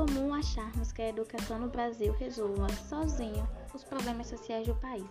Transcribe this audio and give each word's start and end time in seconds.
comum 0.00 0.32
acharmos 0.32 0.92
que 0.92 1.02
a 1.02 1.10
educação 1.10 1.58
no 1.58 1.68
Brasil 1.68 2.14
resolva 2.14 2.70
sozinho 2.88 3.46
os 3.74 3.84
problemas 3.84 4.28
sociais 4.28 4.66
do 4.66 4.74
país. 4.76 5.04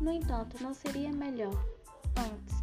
No 0.00 0.10
entanto, 0.10 0.60
não 0.60 0.74
seria 0.74 1.12
melhor, 1.12 1.54
antes, 2.18 2.56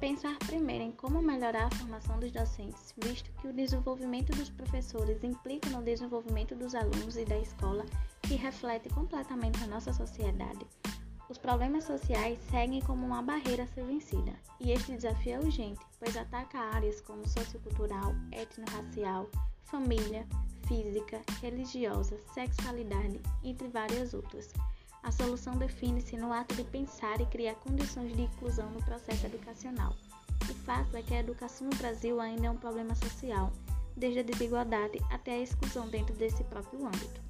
pensar 0.00 0.38
primeiro 0.38 0.82
em 0.82 0.92
como 0.92 1.20
melhorar 1.20 1.66
a 1.66 1.76
formação 1.76 2.18
dos 2.18 2.32
docentes, 2.32 2.94
visto 2.96 3.30
que 3.32 3.48
o 3.48 3.52
desenvolvimento 3.52 4.34
dos 4.34 4.48
professores 4.48 5.22
implica 5.22 5.68
no 5.68 5.82
desenvolvimento 5.82 6.54
dos 6.54 6.74
alunos 6.74 7.18
e 7.18 7.26
da 7.26 7.36
escola, 7.36 7.84
que 8.22 8.34
reflete 8.36 8.88
completamente 8.88 9.62
a 9.62 9.66
nossa 9.66 9.92
sociedade. 9.92 10.66
Os 11.28 11.36
problemas 11.36 11.84
sociais 11.84 12.38
seguem 12.50 12.80
como 12.80 13.04
uma 13.04 13.20
barreira 13.20 13.64
a 13.64 13.66
ser 13.66 13.84
vencida, 13.84 14.32
e 14.58 14.72
este 14.72 14.92
desafio 14.92 15.34
é 15.34 15.38
urgente, 15.38 15.80
pois 15.98 16.16
ataca 16.16 16.58
áreas 16.58 17.02
como 17.02 17.28
sociocultural, 17.28 18.14
etnorracial, 18.32 19.28
família, 19.64 20.26
física, 20.70 21.20
religiosa, 21.42 22.16
sexualidade, 22.32 23.20
entre 23.42 23.66
várias 23.66 24.14
outras. 24.14 24.52
A 25.02 25.10
solução 25.10 25.56
define-se 25.56 26.16
no 26.16 26.32
ato 26.32 26.54
de 26.54 26.62
pensar 26.62 27.20
e 27.20 27.26
criar 27.26 27.56
condições 27.56 28.14
de 28.14 28.22
inclusão 28.22 28.70
no 28.70 28.84
processo 28.84 29.26
educacional. 29.26 29.92
O 30.48 30.54
fato 30.64 30.96
é 30.96 31.02
que 31.02 31.12
a 31.12 31.18
educação 31.18 31.68
no 31.68 31.76
Brasil 31.76 32.20
ainda 32.20 32.46
é 32.46 32.50
um 32.50 32.56
problema 32.56 32.94
social, 32.94 33.52
desde 33.96 34.20
a 34.20 34.22
desigualdade 34.22 35.00
até 35.10 35.32
a 35.32 35.40
exclusão 35.40 35.88
dentro 35.88 36.14
desse 36.14 36.44
próprio 36.44 36.86
âmbito. 36.86 37.20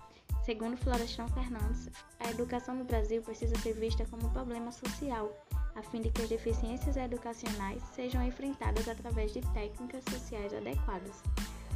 Segundo 0.44 0.76
Florestan 0.76 1.28
Fernandes, 1.28 1.88
a 2.18 2.30
educação 2.30 2.74
no 2.74 2.84
Brasil 2.84 3.22
precisa 3.22 3.56
ser 3.60 3.72
vista 3.72 4.04
como 4.06 4.26
um 4.26 4.32
problema 4.32 4.70
social, 4.70 5.32
a 5.74 5.82
fim 5.82 6.02
de 6.02 6.10
que 6.10 6.22
as 6.22 6.28
deficiências 6.28 6.96
educacionais 6.96 7.82
sejam 7.94 8.22
enfrentadas 8.22 8.86
através 8.86 9.32
de 9.32 9.40
técnicas 9.52 10.04
sociais 10.10 10.52
adequadas. 10.52 11.22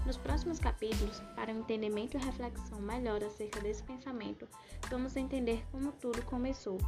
Nos 0.06 0.19
próximos 0.19 0.58
capítulos, 0.58 1.20
para 1.34 1.52
um 1.52 1.60
entendimento 1.60 2.16
e 2.16 2.20
reflexão 2.20 2.78
melhor 2.78 3.24
acerca 3.24 3.60
desse 3.60 3.83
pensamento, 3.83 4.46
vamos 4.91 5.16
entender 5.16 5.64
como 5.72 5.92
tudo 5.92 6.22
começou. 6.22 6.78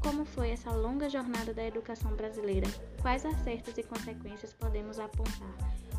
Como 0.00 0.24
foi 0.24 0.50
essa 0.50 0.70
longa 0.70 1.08
jornada 1.08 1.52
da 1.52 1.64
educação 1.64 2.14
brasileira? 2.14 2.66
Quais 3.02 3.24
acertos 3.26 3.76
e 3.76 3.82
consequências 3.82 4.54
podemos 4.54 4.98
apontar? 4.98 5.54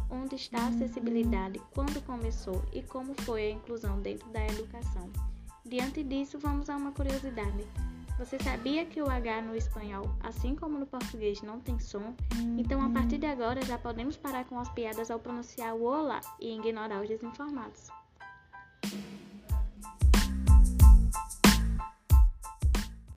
Onde 0.09 0.35
está 0.35 0.59
a 0.59 0.67
acessibilidade? 0.67 1.61
Quando 1.73 2.03
começou? 2.05 2.63
E 2.73 2.81
como 2.81 3.13
foi 3.21 3.47
a 3.47 3.51
inclusão 3.51 4.01
dentro 4.01 4.27
da 4.29 4.45
educação? 4.45 5.11
Diante 5.63 6.03
disso, 6.03 6.39
vamos 6.39 6.69
a 6.69 6.77
uma 6.77 6.91
curiosidade. 6.91 7.65
Você 8.17 8.39
sabia 8.39 8.85
que 8.85 9.01
o 9.01 9.09
H 9.09 9.41
no 9.41 9.55
espanhol, 9.55 10.09
assim 10.21 10.55
como 10.55 10.79
no 10.79 10.85
português, 10.85 11.41
não 11.41 11.59
tem 11.59 11.77
som? 11.79 12.15
Então, 12.57 12.81
a 12.81 12.89
partir 12.89 13.17
de 13.17 13.25
agora, 13.25 13.61
já 13.65 13.77
podemos 13.77 14.15
parar 14.15 14.45
com 14.45 14.57
as 14.57 14.69
piadas 14.69 15.11
ao 15.11 15.19
pronunciar 15.19 15.75
o 15.75 15.83
olá 15.83 16.21
e 16.39 16.55
ignorar 16.55 17.01
os 17.01 17.09
desinformados. 17.09 17.89